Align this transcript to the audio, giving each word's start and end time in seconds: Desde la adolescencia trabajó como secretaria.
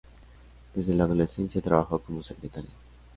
Desde 0.73 0.95
la 0.95 1.03
adolescencia 1.03 1.61
trabajó 1.61 1.99
como 1.99 2.23
secretaria. 2.23 2.71